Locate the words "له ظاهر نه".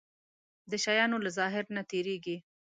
1.25-1.81